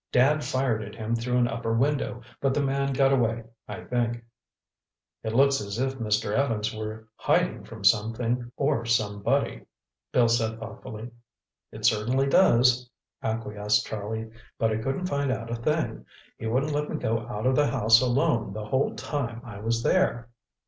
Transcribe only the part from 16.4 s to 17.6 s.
wouldn't let me go out of